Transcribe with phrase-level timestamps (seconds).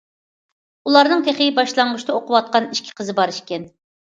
[0.89, 3.71] ئۇلارنىڭ تېخى باشلانغۇچتا ئوقۇۋاتقان ئىككى قىزى بار ئىكەن.